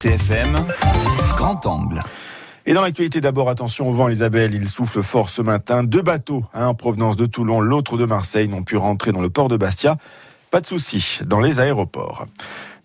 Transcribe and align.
TFM, 0.00 0.64
grand 1.36 1.66
angle. 1.66 1.98
Et 2.66 2.72
dans 2.72 2.82
l'actualité, 2.82 3.20
d'abord, 3.20 3.48
attention 3.48 3.88
au 3.88 3.92
vent, 3.92 4.08
Isabelle. 4.08 4.54
Il 4.54 4.68
souffle 4.68 5.02
fort 5.02 5.28
ce 5.28 5.42
matin. 5.42 5.82
Deux 5.82 6.02
bateaux, 6.02 6.44
un 6.54 6.68
en 6.68 6.74
provenance 6.74 7.16
de 7.16 7.26
Toulon, 7.26 7.60
l'autre 7.60 7.96
de 7.96 8.04
Marseille, 8.04 8.46
n'ont 8.46 8.62
pu 8.62 8.76
rentrer 8.76 9.10
dans 9.10 9.20
le 9.20 9.28
port 9.28 9.48
de 9.48 9.56
Bastia. 9.56 9.96
Pas 10.52 10.60
de 10.60 10.66
souci 10.66 11.18
dans 11.26 11.40
les 11.40 11.58
aéroports. 11.58 12.26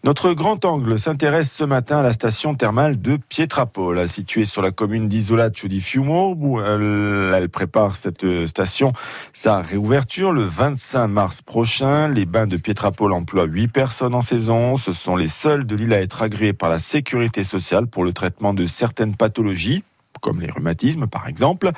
Notre 0.06 0.34
grand 0.34 0.66
angle 0.66 1.00
s'intéresse 1.00 1.54
ce 1.54 1.64
matin 1.64 2.00
à 2.00 2.02
la 2.02 2.12
station 2.12 2.56
thermale 2.56 3.02
de 3.02 3.16
Pietrapole, 3.16 4.06
située 4.10 4.44
sur 4.44 4.62
la 4.62 4.72
commune 4.72 5.08
d'Isolaccio 5.08 5.70
di 5.70 5.80
Fiumo, 5.80 6.36
où 6.38 6.60
elle, 6.60 7.48
prépare 7.48 7.96
cette 7.96 8.26
station 8.46 8.92
sa 9.32 9.62
réouverture 9.62 10.34
le 10.34 10.44
25 10.44 11.08
mars 11.08 11.42
prochain. 11.42 12.10
Les 12.10 12.26
bains 12.26 12.48
de 12.48 12.58
Pietrapole 12.58 13.14
emploient 13.14 13.46
8 13.46 13.70
personnes 13.70 14.14
en 14.14 14.22
saison. 14.22 14.76
Ce 14.76 14.92
sont 14.92 15.16
les 15.16 15.30
seuls 15.30 15.66
de 15.66 15.74
l'île 15.74 15.94
à 15.94 16.02
être 16.02 16.22
agréés 16.22 16.52
par 16.52 16.70
la 16.70 16.80
sécurité 16.80 17.46
sociale 17.46 17.88
pour 17.88 18.04
le 18.04 18.12
traitement 18.12 18.54
de 18.54 18.68
certaines 18.68 19.16
pathologies 19.16 19.86
comme 20.22 20.42
les 20.42 20.52
rhumatismes 20.52 21.08
par 21.08 21.30
exemple. 21.30 21.72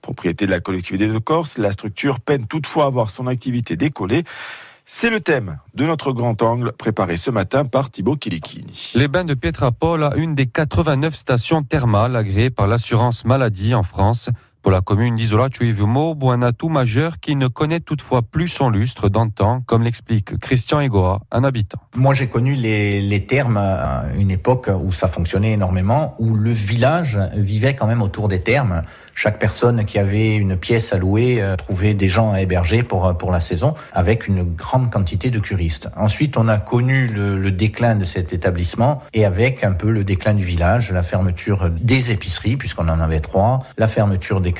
Propriété 0.00 0.46
de 0.46 0.50
la 0.50 0.60
collectivité 0.60 1.08
de 1.08 1.18
Corse, 1.18 1.58
la 1.58 1.72
structure 1.72 2.20
peine 2.20 2.46
toutefois 2.46 2.84
à 2.84 2.86
avoir 2.88 3.10
son 3.10 3.26
activité 3.26 3.76
décollée. 3.76 4.24
C'est 4.88 5.10
le 5.10 5.18
thème 5.18 5.58
de 5.74 5.84
notre 5.84 6.12
grand 6.12 6.40
angle 6.42 6.70
préparé 6.70 7.16
ce 7.16 7.32
matin 7.32 7.64
par 7.64 7.90
Thibaut 7.90 8.14
Kilikini. 8.14 8.92
Les 8.94 9.08
bains 9.08 9.24
de 9.24 9.34
Pietrapole, 9.34 10.08
une 10.14 10.36
des 10.36 10.46
89 10.46 11.16
stations 11.16 11.64
thermales 11.64 12.14
agréées 12.14 12.50
par 12.50 12.68
l'assurance 12.68 13.24
maladie 13.24 13.74
en 13.74 13.82
France. 13.82 14.30
Pour 14.66 14.72
la 14.72 14.80
commune 14.80 15.14
d'Isola 15.14 15.46
Chuivumo, 15.48 16.16
un 16.32 16.42
atout 16.42 16.68
majeur 16.68 17.20
qui 17.20 17.36
ne 17.36 17.46
connaît 17.46 17.78
toutefois 17.78 18.22
plus 18.22 18.48
son 18.48 18.68
lustre 18.68 19.08
d'antan, 19.08 19.62
comme 19.64 19.84
l'explique 19.84 20.36
Christian 20.38 20.80
Egoa, 20.80 21.20
un 21.30 21.44
habitant. 21.44 21.78
Moi, 21.94 22.14
j'ai 22.14 22.26
connu 22.26 22.56
les, 22.56 23.00
les 23.00 23.26
thermes 23.26 23.58
à 23.58 24.06
une 24.16 24.32
époque 24.32 24.68
où 24.68 24.90
ça 24.90 25.06
fonctionnait 25.06 25.52
énormément, 25.52 26.16
où 26.18 26.34
le 26.34 26.50
village 26.50 27.16
vivait 27.36 27.74
quand 27.74 27.86
même 27.86 28.02
autour 28.02 28.26
des 28.26 28.40
thermes. 28.40 28.82
Chaque 29.14 29.38
personne 29.38 29.84
qui 29.84 30.00
avait 30.00 30.34
une 30.34 30.56
pièce 30.56 30.92
à 30.92 30.98
louer 30.98 31.40
euh, 31.40 31.54
trouvait 31.54 31.94
des 31.94 32.08
gens 32.08 32.32
à 32.32 32.40
héberger 32.40 32.82
pour, 32.82 33.06
euh, 33.06 33.12
pour 33.12 33.30
la 33.30 33.38
saison, 33.38 33.74
avec 33.92 34.26
une 34.26 34.42
grande 34.42 34.90
quantité 34.90 35.30
de 35.30 35.38
curistes. 35.38 35.88
Ensuite, 35.96 36.36
on 36.36 36.48
a 36.48 36.58
connu 36.58 37.06
le 37.06 37.52
déclin 37.52 37.94
de 37.94 38.04
cet 38.04 38.32
établissement 38.32 39.00
et 39.14 39.24
avec 39.24 39.62
un 39.62 39.72
peu 39.72 39.90
le 39.90 40.02
déclin 40.02 40.34
du 40.34 40.44
village, 40.44 40.90
la 40.90 41.04
fermeture 41.04 41.70
des 41.70 42.10
épiceries, 42.10 42.56
puisqu'on 42.56 42.88
en 42.88 43.00
avait 43.00 43.20
trois, 43.20 43.60
la 43.78 43.86
fermeture 43.86 44.40
des 44.40 44.55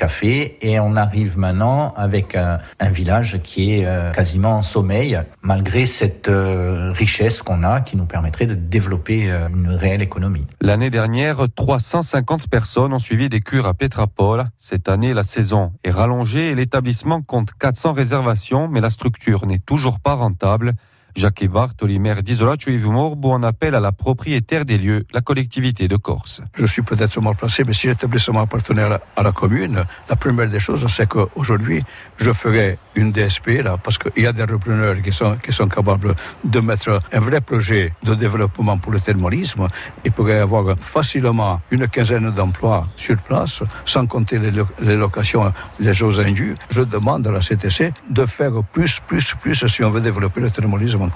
et 0.61 0.79
on 0.79 0.95
arrive 0.95 1.37
maintenant 1.37 1.93
avec 1.95 2.35
un, 2.35 2.59
un 2.79 2.89
village 2.89 3.39
qui 3.43 3.75
est 3.75 3.85
euh, 3.85 4.11
quasiment 4.11 4.53
en 4.53 4.63
sommeil, 4.63 5.19
malgré 5.41 5.85
cette 5.85 6.29
richesse 6.29 7.41
qu'on 7.41 7.63
a 7.63 7.81
qui 7.81 7.97
nous 7.97 8.05
permettrait 8.05 8.45
de 8.45 8.55
développer 8.55 9.29
une 9.29 9.69
réelle 9.69 10.01
économie. 10.01 10.45
L'année 10.61 10.89
dernière, 10.89 11.37
350 11.55 12.47
personnes 12.49 12.93
ont 12.93 12.99
suivi 12.99 13.29
des 13.29 13.39
cures 13.39 13.67
à 13.67 13.73
Petrapole 13.73 14.47
cette 14.57 14.89
année, 14.89 15.13
la 15.13 15.23
saison 15.23 15.73
est 15.83 15.91
rallongée 15.91 16.49
et 16.49 16.55
l'établissement 16.55 17.21
compte 17.21 17.51
400 17.59 17.93
réservations, 17.93 18.67
mais 18.67 18.81
la 18.81 18.89
structure 18.89 19.45
n'est 19.45 19.59
toujours 19.59 19.99
pas 19.99 20.15
rentable. 20.15 20.73
Jacques 21.17 21.47
Bartoli, 21.47 21.97
maire 21.97 22.21
d'Isola 22.21 22.53
Morbo, 22.85 23.31
en 23.31 23.41
appelle 23.41 23.73
à 23.73 23.79
la 23.79 23.91
propriétaire 23.91 24.65
des 24.65 24.77
lieux, 24.77 25.03
la 25.11 25.21
collectivité 25.21 25.87
de 25.87 25.95
Corse. 25.95 26.43
Je 26.53 26.67
suis 26.67 26.83
peut-être 26.83 27.19
mal 27.19 27.35
placé, 27.35 27.63
mais 27.65 27.73
si 27.73 27.87
l'établissement 27.87 28.41
appartenait 28.41 28.83
à 28.83 28.89
la, 28.89 29.01
à 29.15 29.23
la, 29.23 29.31
commune, 29.31 29.83
la 30.07 30.15
première 30.15 30.47
des 30.47 30.59
choses, 30.59 30.85
c'est 30.87 31.09
qu'aujourd'hui, 31.09 31.83
je 32.17 32.31
ferai 32.33 32.77
une 32.93 33.11
DSP, 33.11 33.63
là, 33.63 33.77
parce 33.83 33.97
qu'il 33.97 34.21
y 34.21 34.27
a 34.27 34.31
des 34.31 34.43
repreneurs 34.43 35.01
qui 35.01 35.11
sont, 35.11 35.37
qui 35.43 35.51
sont 35.51 35.67
capables 35.67 36.15
de 36.43 36.59
mettre 36.59 36.99
un 37.11 37.19
vrai 37.19 37.41
projet 37.41 37.93
de 38.03 38.13
développement 38.13 38.77
pour 38.77 38.91
le 38.91 38.99
thermalisme 38.99 39.67
et 40.05 40.11
pourraient 40.11 40.37
avoir 40.37 40.77
facilement 40.79 41.61
une 41.71 41.87
quinzaine 41.87 42.29
d'emplois 42.29 42.85
sur 42.95 43.17
place, 43.17 43.63
sans 43.85 44.05
compter 44.05 44.37
les, 44.37 44.51
les 44.81 44.95
locations, 44.95 45.51
les 45.79 45.95
choses 45.95 46.19
indues. 46.19 46.53
Je 46.69 46.83
demande 46.83 47.25
à 47.25 47.31
la 47.31 47.39
CTC 47.39 47.91
de 48.07 48.25
faire 48.27 48.63
plus, 48.71 48.99
plus, 49.07 49.33
plus 49.41 49.65
si 49.65 49.83
on 49.83 49.89
veut 49.89 50.01
développer 50.01 50.41
le 50.41 50.51
thermalisme 50.51 51.06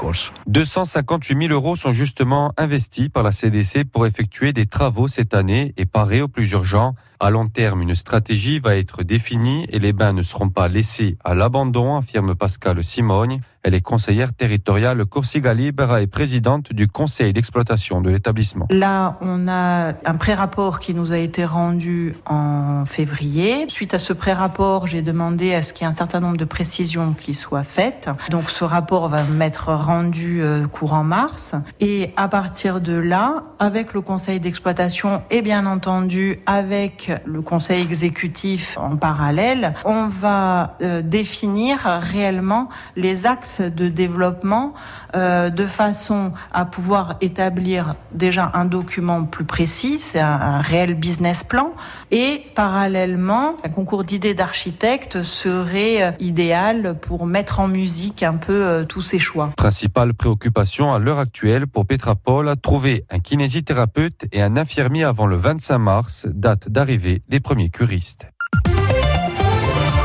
258 0.48 1.48
000 1.48 1.54
euros 1.54 1.76
sont 1.76 1.92
justement 1.92 2.54
investis 2.58 3.10
par 3.10 3.24
la 3.24 3.32
CDC 3.32 3.84
pour 3.84 4.06
effectuer 4.06 4.54
des 4.54 4.66
travaux 4.66 5.08
cette 5.08 5.34
année 5.34 5.74
et 5.78 5.86
parer 5.86 6.22
au 6.22 6.28
plus 6.28 6.52
urgent. 6.52 6.96
À 7.24 7.30
long 7.30 7.48
terme, 7.48 7.84
une 7.84 7.94
stratégie 7.94 8.60
va 8.60 8.76
être 8.76 9.04
définie 9.04 9.68
et 9.70 9.78
les 9.78 9.94
bains 9.94 10.12
ne 10.12 10.24
seront 10.24 10.50
pas 10.50 10.68
laissés 10.68 11.20
à 11.24 11.36
l'abandon, 11.36 11.96
affirme 11.96 12.34
Pascal 12.34 12.84
Simogne. 12.84 13.42
Elle 13.64 13.76
est 13.76 13.82
conseillère 13.82 14.34
territoriale 14.34 15.06
Corsiga 15.06 15.54
Libera 15.54 16.02
et 16.02 16.08
présidente 16.08 16.74
du 16.74 16.88
conseil 16.88 17.32
d'exploitation 17.32 18.02
de 18.02 18.10
l'établissement. 18.10 18.66
Là, 18.72 19.20
on 19.22 19.48
a 19.48 19.94
un 20.04 20.16
pré-rapport 20.16 20.80
qui 20.80 20.96
nous 20.96 21.14
a 21.14 21.18
été 21.20 21.46
rendu 21.46 22.16
en 22.26 22.86
février. 22.88 23.66
Suite 23.68 23.94
à 23.94 24.00
ce 24.00 24.14
pré-rapport, 24.14 24.88
j'ai 24.88 25.04
demandé 25.04 25.54
à 25.54 25.62
ce 25.62 25.74
qu'il 25.74 25.84
y 25.84 25.86
ait 25.86 25.90
un 25.90 25.96
certain 25.96 26.22
nombre 26.22 26.38
de 26.38 26.46
précisions 26.46 27.14
qui 27.14 27.36
soient 27.36 27.64
faites. 27.64 28.10
Donc 28.32 28.50
ce 28.50 28.64
rapport 28.64 29.10
va 29.10 29.24
m'être 29.26 29.72
rendu 29.72 30.42
euh, 30.42 30.66
courant 30.66 31.04
mars. 31.04 31.54
Et 31.80 32.14
à 32.18 32.28
partir 32.28 32.82
de 32.82 32.94
là, 32.94 33.44
avec 33.60 33.94
le 33.94 34.02
conseil 34.02 34.40
d'exploitation 34.40 35.22
et 35.30 35.44
bien 35.44 35.68
entendu 35.68 36.40
avec 36.48 37.11
le 37.26 37.42
conseil 37.42 37.82
exécutif 37.82 38.78
en 38.78 38.96
parallèle, 38.96 39.74
on 39.86 40.08
va 40.08 40.78
euh, 40.82 41.02
définir 41.02 41.80
réellement 41.84 42.70
les 42.96 43.26
axes 43.26 43.62
de 43.62 43.88
développement 43.88 44.74
euh, 45.16 45.50
de 45.50 45.66
façon 45.68 46.32
à 46.52 46.66
pouvoir 46.66 47.16
établir 47.22 47.96
déjà 48.12 48.52
un 48.54 48.66
document 48.66 49.24
plus 49.26 49.46
précis, 49.46 50.00
c'est 50.00 50.20
un, 50.20 50.62
réel 50.62 50.94
business 50.96 51.44
plan, 51.44 51.74
et 52.12 52.44
parallèlement, 52.56 53.56
un 53.64 53.70
concours 53.70 54.04
d'idées 54.04 54.34
d'architectes 54.34 55.24
serait 55.24 56.04
euh, 56.04 56.12
idéal 56.20 56.96
pour 57.02 57.26
mettre 57.26 57.60
en 57.60 57.68
musique 57.68 58.24
un 58.24 58.36
peu 58.36 58.86
tous 58.88 59.02
ces 59.02 59.20
choix. 59.20 59.52
Principale 59.58 60.14
préoccupation 60.14 60.94
à 60.94 61.00
l'heure 61.00 61.20
actuelle 61.20 61.68
pour 61.68 61.86
Petrapol, 61.86 62.54
trouver 62.62 63.06
un 63.10 63.20
kinésithérapeute 63.20 64.26
et 64.32 64.42
un 64.42 64.58
infirmier 64.58 65.04
avant 65.04 65.26
le 65.26 65.36
25 65.36 65.78
mars, 65.78 66.28
date 66.32 66.70
d'arrivée 66.70 67.01
des 67.02 67.40
premiers 67.40 67.70
curistes. 67.70 68.28